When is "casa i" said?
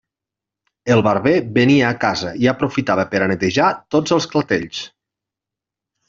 2.05-2.49